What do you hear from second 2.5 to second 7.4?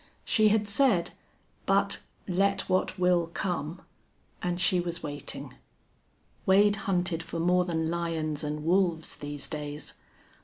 what will come!" and she was waiting. Wade hunted for